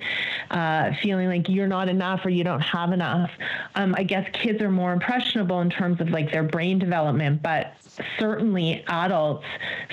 [0.51, 3.31] uh, feeling like you're not enough or you don't have enough.
[3.77, 7.75] Um, I guess kids are more impressionable in terms of like their brain development, but
[8.19, 9.45] certainly adults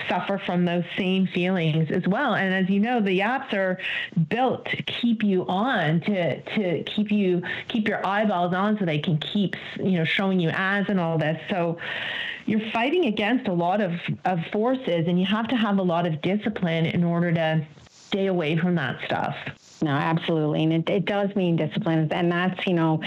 [0.07, 2.35] suffer from those same feelings as well.
[2.35, 3.79] And as you know, the apps are
[4.29, 8.99] built to keep you on, to to keep you keep your eyeballs on, so they
[8.99, 11.39] can keep you know showing you ads and all this.
[11.49, 11.77] So
[12.45, 13.93] you're fighting against a lot of,
[14.25, 18.27] of forces, and you have to have a lot of discipline in order to stay
[18.27, 19.35] away from that stuff.
[19.81, 20.63] No, absolutely.
[20.63, 22.11] And it, it does mean discipline.
[22.11, 23.01] And that's, you know,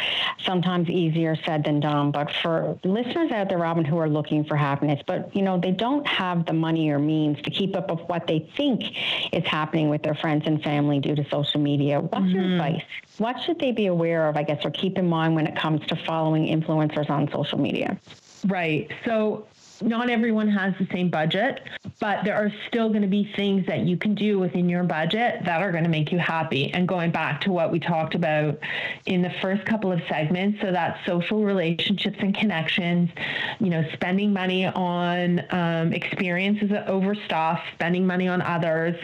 [0.44, 2.10] sometimes easier said than done.
[2.10, 5.72] But for listeners out there, Robin, who are looking for happiness, but, you know, they
[5.72, 8.84] don't have the money or means to keep up with what they think
[9.32, 12.00] is happening with their friends and family due to social media.
[12.00, 12.36] What's mm-hmm.
[12.36, 12.84] your advice?
[13.18, 15.84] What should they be aware of, I guess, or keep in mind when it comes
[15.88, 17.98] to following influencers on social media?
[18.46, 18.90] Right.
[19.04, 19.46] So
[19.82, 21.62] not everyone has the same budget,
[22.00, 25.44] but there are still going to be things that you can do within your budget
[25.44, 26.72] that are going to make you happy.
[26.72, 28.58] And going back to what we talked about
[29.06, 33.10] in the first couple of segments, so that social relationships and connections,
[33.58, 38.96] you know, spending money on um, experiences over stuff, spending money on others,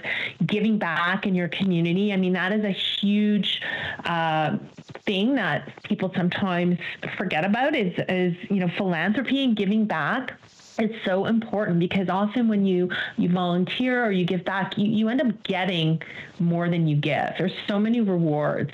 [0.44, 2.12] giving back in your community.
[2.12, 3.60] I mean, that is a huge
[4.04, 4.56] uh,
[5.04, 6.78] thing that people sometimes
[7.16, 10.32] forget about is, is, you know, philanthropy and giving back
[10.78, 15.08] it's so important because often when you you volunteer or you give back you, you
[15.08, 16.02] end up getting
[16.38, 17.32] more than you give.
[17.38, 18.72] There's so many rewards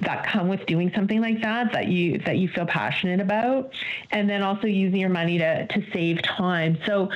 [0.00, 3.72] that come with doing something like that that you that you feel passionate about.
[4.10, 6.78] And then also using your money to to save time.
[6.86, 7.10] So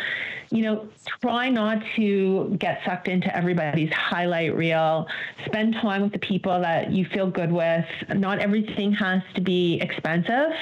[0.50, 0.88] you know,
[1.22, 5.06] try not to get sucked into everybody's highlight reel.
[5.46, 7.84] Spend time with the people that you feel good with.
[8.14, 10.52] Not everything has to be expensive.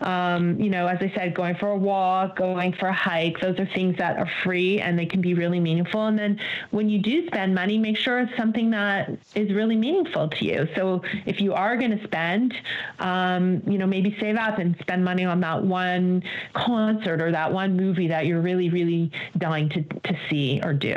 [0.00, 3.58] Um, you know, as I said, going for a walk, going for a hike, those
[3.58, 6.06] are things that are free and they can be really meaningful.
[6.06, 10.28] And then when you do spend money, make sure it's something that is really meaningful
[10.28, 10.68] to you.
[10.76, 12.54] So if you are going to spend,
[13.00, 16.22] um, you know, maybe save up and spend money on that one
[16.54, 20.96] concert or that one movie that you're really, really dying to, to see or do.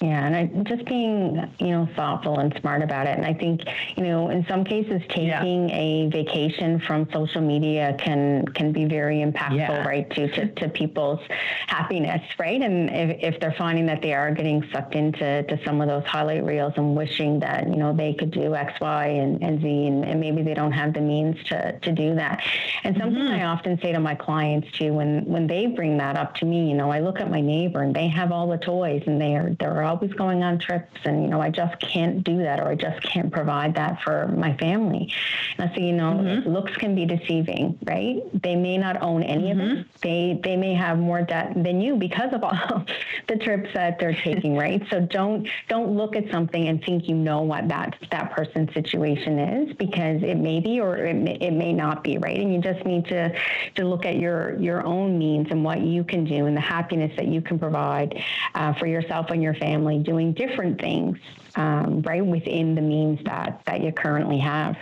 [0.00, 3.16] Yeah, and I, just being, you know, thoughtful and smart about it.
[3.16, 3.62] And I think,
[3.96, 5.76] you know, in some cases, taking yeah.
[5.76, 9.86] a vacation from social media can can be very impactful, yeah.
[9.86, 11.20] right, to, to, to people's
[11.66, 12.60] happiness, right?
[12.60, 16.04] And if, if they're finding that they are getting sucked into to some of those
[16.04, 19.86] highlight reels and wishing that, you know, they could do X, Y, and, and Z,
[19.86, 22.44] and, and maybe they don't have the means to, to do that.
[22.84, 23.40] And something mm-hmm.
[23.40, 26.68] I often say to my clients too, when when they bring that up to me,
[26.68, 29.36] you know, I look at my neighbor and they have all the toys and they
[29.36, 32.68] are they're always going on trips and you know I just can't do that or
[32.68, 35.12] I just can't provide that for my family.
[35.56, 36.48] And I say, you know, mm-hmm.
[36.48, 38.22] looks can be deceiving, right?
[38.42, 39.60] They may not own any mm-hmm.
[39.60, 39.78] of it.
[39.78, 39.88] Mm-hmm.
[40.02, 42.84] They they may have more debt than you because of all
[43.28, 44.82] the trips that they're taking, right?
[44.90, 49.38] So don't don't look at something and think you know what that that person's situation
[49.38, 52.38] is because it may be or it may, it may not be, right?
[52.38, 53.32] And you just need to
[53.76, 57.12] to look at your your own means and what you can do and the happiness
[57.16, 58.22] that you can provide
[58.54, 61.18] uh, for yourself and your family doing different things
[61.56, 64.76] um, right within the means that that you currently have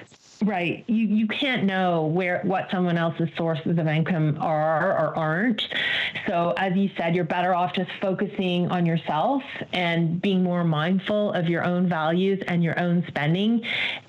[0.45, 0.85] Right.
[0.89, 5.67] You you can't know where what someone else's sources of income are or aren't.
[6.27, 11.33] So as you said, you're better off just focusing on yourself and being more mindful
[11.33, 13.65] of your own values and your own spending.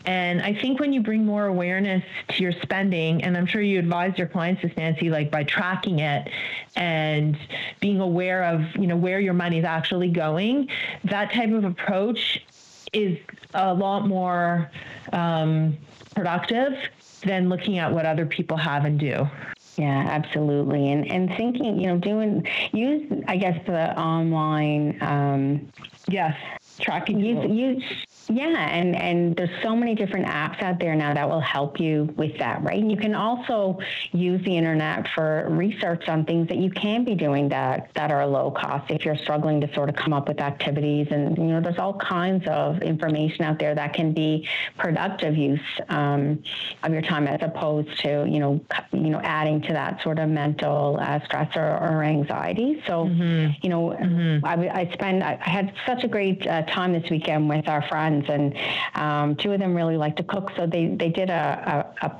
[0.06, 3.80] And I think when you bring more awareness to your spending, and I'm sure you
[3.80, 6.30] advise your clients this, Nancy, like by tracking it
[6.76, 7.38] and
[7.80, 10.68] being aware of, you know, where your money is actually going,
[11.06, 12.44] that type of approach
[12.92, 13.18] is
[13.54, 14.70] a lot more
[15.14, 15.78] um,
[16.16, 16.74] productive
[17.24, 19.28] than looking at what other people have and do.
[19.78, 20.92] Yeah, absolutely.
[20.92, 25.68] And and thinking, you know, doing use I guess the online um
[26.08, 26.36] yes,
[26.80, 27.84] tracking use use
[28.28, 32.12] yeah, and and there's so many different apps out there now that will help you
[32.18, 32.80] with that, right?
[32.80, 33.78] And you can also
[34.14, 38.26] use the internet for research on things that you can be doing that that are
[38.26, 41.08] low cost if you're struggling to sort of come up with activities.
[41.12, 45.60] And you know, there's all kinds of information out there that can be productive use
[45.90, 46.42] um,
[46.82, 48.60] of your time as opposed to you know
[48.92, 52.82] you know adding to that sort of mental uh, stress or, or, anxiety.
[52.88, 53.52] So mm-hmm.
[53.62, 54.46] you know, mm-hmm.
[54.46, 58.15] I, I spend I had such a great uh, time this weekend with our friends
[58.24, 58.54] friends,
[58.96, 62.08] and um, two of them really like to cook, so they they did a, a,
[62.08, 62.12] a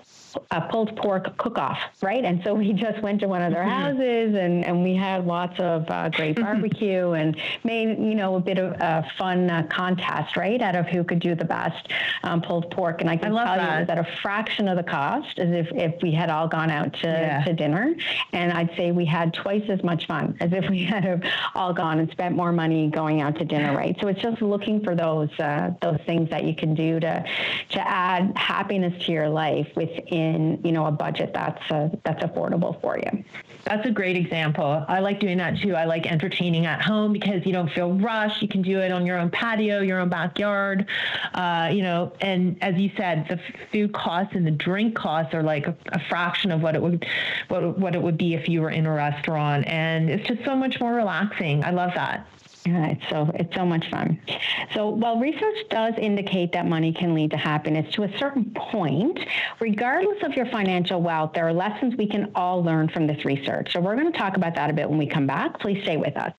[0.52, 2.24] a pulled pork cook-off, right?
[2.24, 3.98] And so we just went to one of their mm-hmm.
[3.98, 8.40] houses, and, and we had lots of uh, great barbecue, and made you know a
[8.40, 11.90] bit of a fun uh, contest, right, out of who could do the best
[12.24, 13.02] um, pulled pork.
[13.02, 13.80] And I can I tell that.
[13.80, 16.94] you that a fraction of the cost as if if we had all gone out
[16.94, 17.44] to, yeah.
[17.44, 17.96] to dinner,
[18.34, 22.00] and I'd say we had twice as much fun as if we had all gone
[22.00, 23.96] and spent more money going out to dinner, right?
[24.02, 27.26] So it's just looking for those uh, those things that you can do to
[27.70, 32.24] to add happiness to your life within in you know a budget that's uh, that's
[32.24, 33.24] affordable for you.
[33.64, 34.86] That's a great example.
[34.88, 35.76] I like doing that too.
[35.76, 38.42] I like entertaining at home because you don't feel rushed.
[38.42, 40.88] You can do it on your own patio, your own backyard.
[41.34, 43.40] Uh, you know, and as you said, the
[43.72, 47.06] food costs and the drink costs are like a, a fraction of what it would
[47.48, 50.56] what what it would be if you were in a restaurant, and it's just so
[50.56, 51.64] much more relaxing.
[51.64, 52.28] I love that.
[52.66, 54.20] Yeah, it's so it's so much fun.
[54.74, 59.20] So while research does indicate that money can lead to happiness to a certain point,
[59.60, 63.72] regardless of your financial wealth, there are lessons we can all learn from this research.
[63.72, 65.60] So we're going to talk about that a bit when we come back.
[65.60, 66.34] Please stay with us.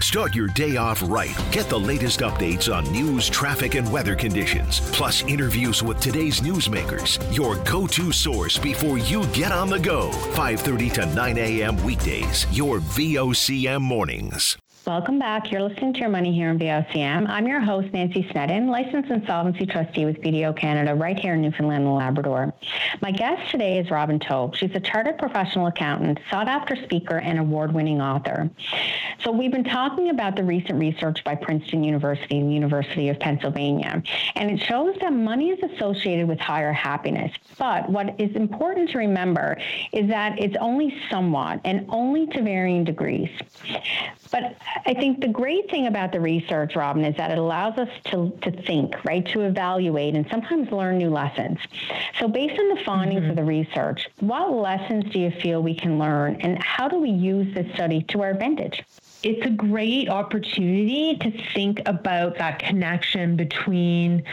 [0.00, 1.36] Start your day off right.
[1.52, 7.18] Get the latest updates on news, traffic, and weather conditions, plus interviews with today's newsmakers.
[7.34, 10.10] Your go-to source before you get on the go.
[10.34, 11.82] 5:30 to 9 a.m.
[11.84, 12.46] weekdays.
[12.52, 14.56] Your VOCM mornings.
[14.84, 15.52] Welcome back.
[15.52, 17.28] You're listening to Your Money here in VOCM.
[17.28, 21.84] I'm your host, Nancy Snedden, licensed insolvency trustee with BDO Canada right here in Newfoundland
[21.84, 22.52] and Labrador.
[23.00, 24.56] My guest today is Robin Taub.
[24.56, 28.50] She's a chartered professional accountant, sought after speaker, and award winning author.
[29.22, 33.20] So, we've been talking about the recent research by Princeton University and the University of
[33.20, 34.02] Pennsylvania,
[34.34, 37.30] and it shows that money is associated with higher happiness.
[37.56, 39.58] But what is important to remember
[39.92, 43.30] is that it's only somewhat and only to varying degrees.
[44.32, 47.90] But I think the great thing about the research, Robin, is that it allows us
[48.06, 51.58] to, to think, right, to evaluate and sometimes learn new lessons.
[52.18, 53.30] So, based on the findings mm-hmm.
[53.30, 57.10] of the research, what lessons do you feel we can learn, and how do we
[57.10, 58.82] use this study to our advantage?
[59.22, 64.24] It's a great opportunity to think about that connection between,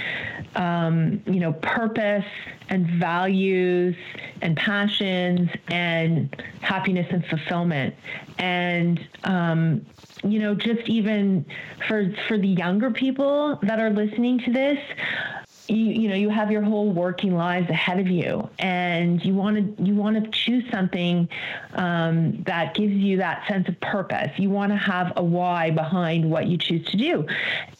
[0.55, 2.25] um, you know, purpose
[2.69, 3.95] and values
[4.41, 7.93] and passions and happiness and fulfillment.
[8.39, 9.85] And, um,
[10.23, 11.45] you know, just even
[11.87, 14.79] for for the younger people that are listening to this,
[15.69, 19.77] you, you know you have your whole working lives ahead of you and you want
[19.77, 21.29] to you want to choose something
[21.73, 24.31] um, that gives you that sense of purpose.
[24.37, 27.25] You want to have a why behind what you choose to do.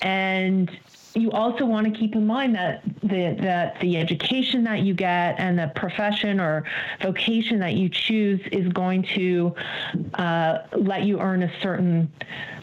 [0.02, 0.72] And
[1.16, 5.40] you also want to keep in mind that the that the education that you get
[5.40, 6.64] and the profession or
[7.02, 9.54] vocation that you choose is going to
[10.16, 12.12] uh, let you earn a certain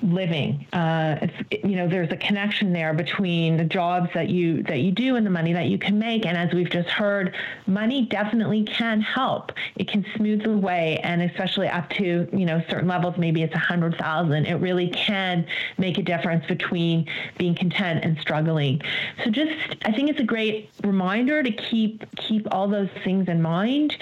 [0.03, 0.67] living.
[0.73, 1.27] Uh,
[1.65, 5.27] you know, there's a connection there between the jobs that you that you do and
[5.27, 6.25] the money that you can make.
[6.25, 7.35] And as we've just heard,
[7.67, 9.53] money definitely can help.
[9.75, 13.55] It can smooth the way, and especially up to you know certain levels, maybe it's
[13.55, 14.47] a hundred thousand.
[14.47, 15.47] It really can
[15.79, 18.81] make a difference between being content and struggling struggling.
[19.25, 19.53] So just
[19.85, 23.97] I think it's a great reminder to keep keep all those things in mind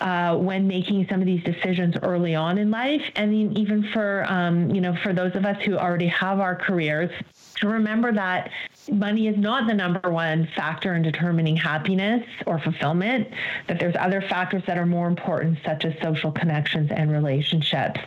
[0.00, 4.70] uh, when making some of these decisions early on in life, and even for um,
[4.74, 7.10] you know for those of us who already have our careers
[7.56, 8.50] to remember that
[8.90, 13.28] money is not the number one factor in determining happiness or fulfillment,
[13.68, 18.00] that there's other factors that are more important, such as social connections and relationships.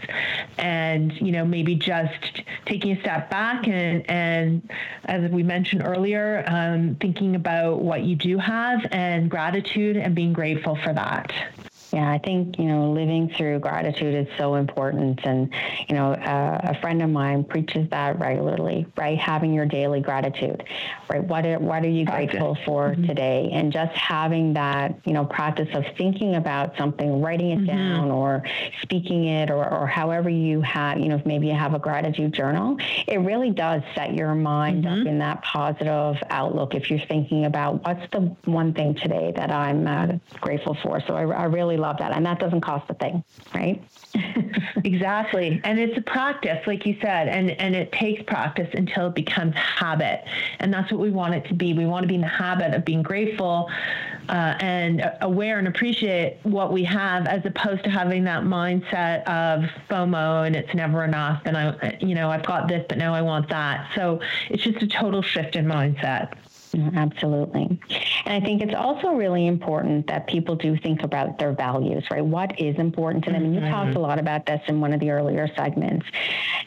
[0.58, 4.70] And, you know, maybe just taking a step back and, and
[5.06, 10.34] as we mentioned earlier, um, thinking about what you do have and gratitude and being
[10.34, 11.32] grateful for that.
[11.96, 15.22] Yeah, I think, you know, living through gratitude is so important.
[15.24, 15.50] And,
[15.88, 19.18] you know, uh, a friend of mine preaches that regularly, right?
[19.18, 20.66] Having your daily gratitude,
[21.10, 21.24] right?
[21.24, 23.06] What are, what are you grateful for mm-hmm.
[23.06, 23.50] today?
[23.54, 27.68] And just having that, you know, practice of thinking about something, writing it mm-hmm.
[27.68, 28.44] down or
[28.82, 32.76] speaking it or, or however you have, you know, maybe you have a gratitude journal,
[33.08, 35.00] it really does set your mind mm-hmm.
[35.00, 39.50] up in that positive outlook if you're thinking about what's the one thing today that
[39.50, 40.08] I'm uh,
[40.42, 41.00] grateful for.
[41.08, 42.12] So I, I really love that.
[42.16, 43.24] And that doesn't cost a thing,
[43.54, 43.82] right?
[44.84, 45.62] exactly.
[45.64, 49.56] And it's a practice, like you said, and, and it takes practice until it becomes
[49.56, 50.24] habit.
[50.60, 51.74] And that's what we want it to be.
[51.74, 53.70] We want to be in the habit of being grateful
[54.30, 59.70] uh, and aware and appreciate what we have as opposed to having that mindset of
[59.90, 61.42] FOMO and it's never enough.
[61.46, 63.92] And I, you know, I've got this, but now I want that.
[63.96, 66.34] So it's just a total shift in mindset.
[66.96, 67.80] Absolutely.
[68.26, 72.26] And I think it's also really important that people do think about their values, right?
[72.26, 73.44] What is important to them?
[73.44, 73.56] Mm-hmm.
[73.56, 73.98] And you talked mm-hmm.
[73.98, 76.06] a lot about this in one of the earlier segments.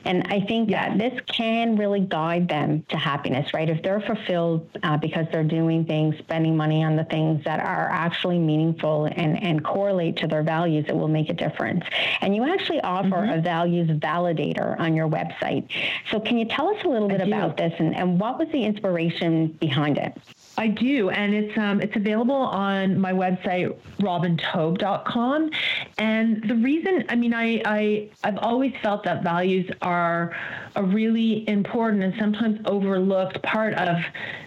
[0.05, 0.97] And I think yeah.
[0.97, 3.69] that this can really guide them to happiness, right?
[3.69, 7.89] If they're fulfilled uh, because they're doing things, spending money on the things that are
[7.91, 11.85] actually meaningful and, and correlate to their values, it will make a difference.
[12.21, 13.39] And you actually offer mm-hmm.
[13.39, 15.69] a values validator on your website.
[16.11, 18.65] So can you tell us a little bit about this and, and what was the
[18.65, 20.17] inspiration behind it?
[20.59, 25.51] I do, and it's um, it's available on my website robintaub.com.
[25.99, 30.37] And the reason, I mean, I, I I've always felt that values are
[30.75, 33.99] a really important and sometimes overlooked part of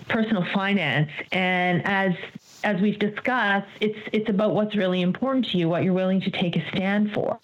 [0.09, 1.09] personal finance.
[1.31, 2.13] And as
[2.63, 6.31] as we've discussed, it's it's about what's really important to you, what you're willing to
[6.31, 7.39] take a stand for.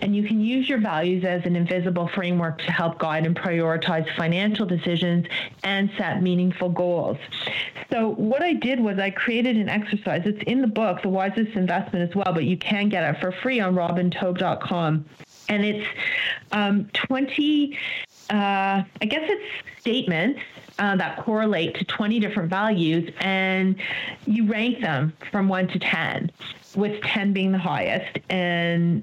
[0.00, 4.14] And you can use your values as an invisible framework to help guide and prioritize
[4.16, 5.26] financial decisions
[5.64, 7.18] and set meaningful goals.
[7.90, 10.22] So what I did was I created an exercise.
[10.26, 13.32] It's in the book, The Wisest Investment as well, but you can get it for
[13.32, 15.04] free on robintaub.com.
[15.48, 15.86] And it's
[16.52, 17.78] um, 20,
[18.30, 20.40] uh, I guess it's statements
[20.78, 23.76] uh, that correlate to 20 different values, and
[24.26, 26.30] you rank them from 1 to 10,
[26.76, 29.02] with 10 being the highest and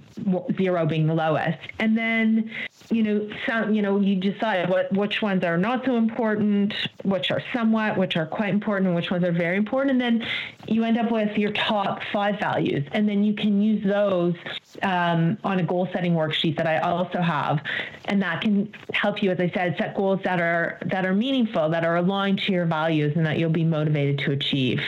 [0.58, 1.60] 0 being the lowest.
[1.80, 2.52] And then
[2.90, 6.74] you know, some, you know, you decide what which ones are not so important,
[7.04, 10.28] which are somewhat, which are quite important, which ones are very important, and then
[10.68, 14.36] you end up with your top five values, and then you can use those
[14.84, 17.62] um, on a goal setting worksheet that I also have,
[18.06, 21.70] and that can help you, as I said, set goals that are that are meaningful,
[21.70, 24.82] that are aligned to your values, and that you'll be motivated to achieve.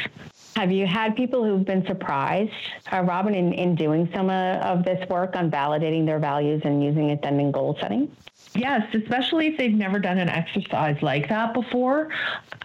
[0.58, 2.52] Have you had people who've been surprised,
[2.92, 6.84] uh, Robin, in, in doing some uh, of this work on validating their values and
[6.84, 8.12] using it then in goal setting?
[8.58, 12.10] Yes, especially if they've never done an exercise like that before.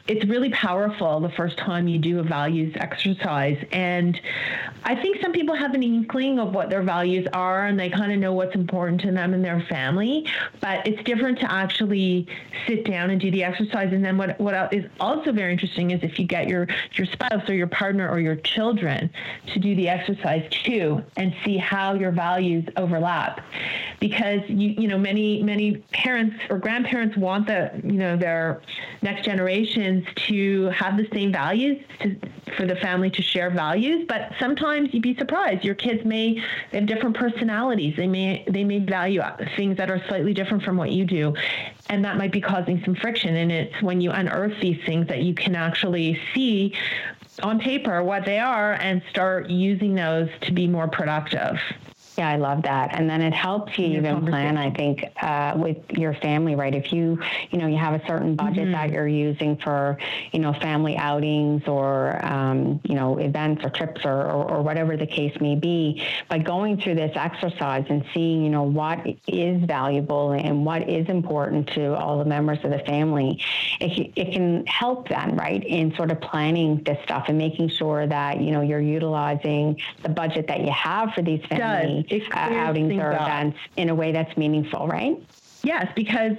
[0.09, 3.63] It's really powerful the first time you do a values exercise.
[3.73, 4.19] And
[4.85, 8.11] I think some people have an inkling of what their values are and they kind
[8.11, 10.27] of know what's important to them and their family.
[10.61, 12.27] But it's different to actually
[12.67, 13.93] sit down and do the exercise.
[13.93, 17.49] And then what, what is also very interesting is if you get your, your spouse
[17.49, 19.11] or your partner or your children
[19.53, 23.41] to do the exercise too and see how your values overlap
[24.03, 28.63] because you you know many many parents or grandparents want the you know their
[29.03, 32.17] next generations to have the same values to,
[32.57, 34.05] for the family to share values.
[34.09, 35.65] But sometimes you'd be surprised.
[35.65, 37.95] Your kids may have different personalities.
[37.97, 39.23] They may they may value
[39.57, 41.35] things that are slightly different from what you do.
[41.89, 43.37] And that might be causing some friction.
[43.37, 46.75] And it's when you unearth these things that you can actually see
[47.43, 51.59] on paper what they are and start using those to be more productive
[52.23, 52.95] yeah, I love that.
[52.95, 56.73] And then it helps you even plan, I think, uh, with your family, right?
[56.73, 57.21] If you,
[57.51, 58.73] you know, you have a certain budget mm-hmm.
[58.73, 59.99] that you're using for,
[60.31, 64.97] you know, family outings or, um, you know, events or trips or, or, or, whatever
[64.97, 69.61] the case may be, by going through this exercise and seeing, you know, what is
[69.65, 73.43] valuable and what is important to all the members of the family,
[73.81, 78.07] it, it can help them, right, in sort of planning this stuff and making sure
[78.07, 83.13] that, you know, you're utilizing the budget that you have for these families outings or
[83.13, 85.17] events in a way that's meaningful, right?
[85.65, 86.37] Yes, because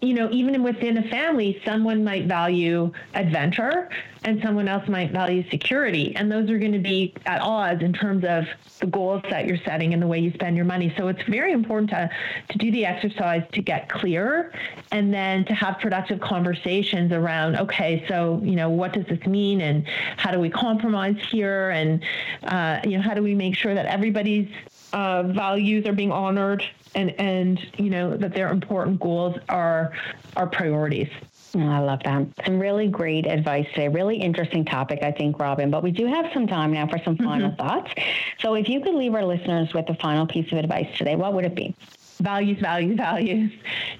[0.00, 3.90] you know, even within a family, someone might value adventure
[4.22, 7.92] and someone else might value security, and those are going to be at odds in
[7.92, 8.44] terms of
[8.78, 10.94] the goals that you're setting and the way you spend your money.
[10.96, 12.10] So it's very important to
[12.50, 14.52] to do the exercise to get clear,
[14.92, 17.56] and then to have productive conversations around.
[17.56, 19.84] Okay, so you know, what does this mean, and
[20.16, 22.04] how do we compromise here, and
[22.44, 24.48] uh, you know, how do we make sure that everybody's
[24.92, 26.64] uh, values are being honored
[26.94, 29.92] and and you know that their important goals are
[30.36, 31.08] are priorities.
[31.54, 32.26] Oh, I love that.
[32.44, 33.88] Some really great advice today.
[33.88, 35.68] Really interesting topic, I think, Robin.
[35.68, 37.56] But we do have some time now for some final mm-hmm.
[37.56, 37.92] thoughts.
[38.38, 41.34] So, if you could leave our listeners with a final piece of advice today, what
[41.34, 41.74] would it be?
[42.20, 43.50] Values, values, values.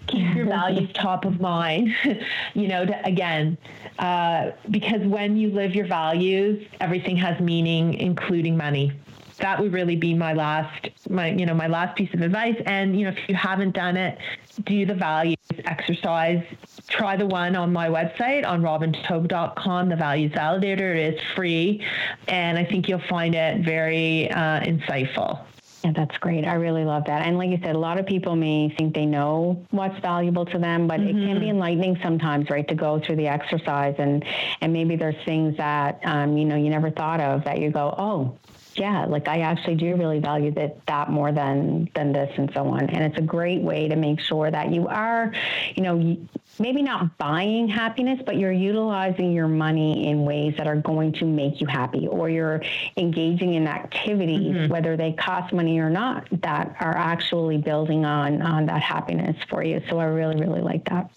[0.07, 1.93] Keep your values top of mind.
[2.55, 3.59] you know, to, again,
[3.99, 8.93] uh, because when you live your values, everything has meaning, including money
[9.41, 12.99] that would really be my last my you know my last piece of advice and
[12.99, 14.19] you know if you haven't done it
[14.65, 16.43] do the values exercise
[16.89, 21.85] try the one on my website on robintaub.com the values validator it is free
[22.29, 25.45] and i think you'll find it very uh, insightful
[25.85, 26.45] yeah, that's great.
[26.45, 27.25] I really love that.
[27.25, 30.59] And like you said, a lot of people may think they know what's valuable to
[30.59, 31.09] them, but mm-hmm.
[31.09, 31.51] it can be mm-hmm.
[31.51, 34.25] enlightening sometimes, right, to go through the exercise and
[34.61, 37.95] and maybe there's things that um, you know you never thought of that you go,
[37.97, 38.37] oh,
[38.81, 42.67] yeah, like I actually do really value that that more than than this and so
[42.67, 42.89] on.
[42.89, 45.35] And it's a great way to make sure that you are,
[45.75, 46.17] you know,
[46.61, 51.25] maybe not buying happiness, but you're utilizing your money in ways that are going to
[51.25, 52.63] make you happy, or you're
[52.97, 54.73] engaging in activities, mm-hmm.
[54.73, 59.65] whether they cost money or not, that are actually building on on that happiness for
[59.65, 59.83] you.
[59.89, 61.11] So I really, really like that.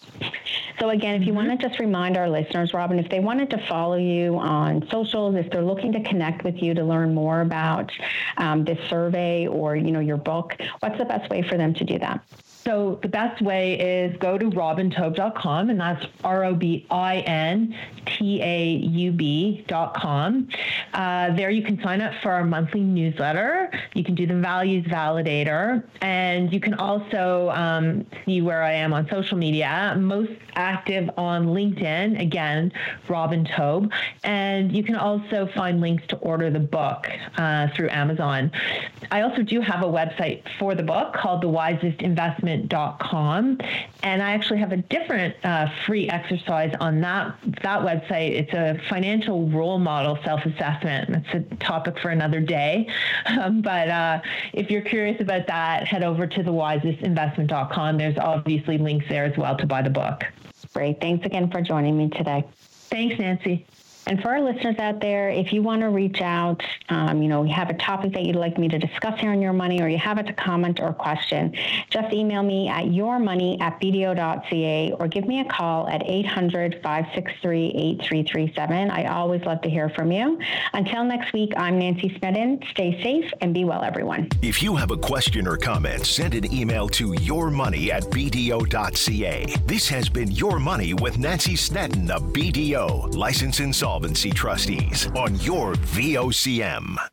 [0.79, 1.47] So again, if you mm-hmm.
[1.47, 5.35] want to just remind our listeners, Robin, if they wanted to follow you on socials,
[5.35, 7.91] if they're looking to connect with you to learn more about
[8.37, 11.83] um, this survey or you know your book, what's the best way for them to
[11.83, 12.23] do that?
[12.63, 17.75] So the best way is go to robintaub.com, and that's R O B I N
[18.05, 20.47] T A U B.com.
[20.93, 23.69] Uh, there you can sign up for our monthly newsletter.
[23.95, 28.93] You can do the values validator, and you can also um, see where I am
[28.93, 29.95] on social media.
[29.97, 32.71] Most active on LinkedIn, again,
[33.09, 33.91] Robin Taub.
[34.23, 38.51] And you can also find links to order the book uh, through Amazon.
[39.11, 43.59] I also do have a website for the book called The Wisest Investment movement.com.
[44.03, 48.31] And I actually have a different uh, free exercise on that, that website.
[48.31, 51.25] It's a financial role model self assessment.
[51.25, 52.87] It's a topic for another day.
[53.25, 54.21] Um, but uh,
[54.53, 57.97] if you're curious about that, head over to thewisestinvestment.com.
[57.97, 60.23] There's obviously links there as well to buy the book.
[60.73, 60.99] Great.
[60.99, 62.43] Thanks again for joining me today.
[62.89, 63.65] Thanks, Nancy.
[64.05, 67.43] And for our listeners out there, if you want to reach out, um, you know,
[67.43, 69.87] you have a topic that you'd like me to discuss here on Your Money, or
[69.87, 71.53] you have a comment or question,
[71.89, 77.67] just email me at yourmoney at bdo.ca or give me a call at 800 563
[77.67, 78.91] 8337.
[78.91, 80.39] I always love to hear from you.
[80.73, 82.61] Until next week, I'm Nancy Snedden.
[82.71, 84.29] Stay safe and be well, everyone.
[84.41, 89.45] If you have a question or comment, send an email to yourmoney at bdo.ca.
[89.65, 95.35] This has been Your Money with Nancy Snedden of BDO, License and Solvency Trustees on
[95.35, 97.12] your VOCM.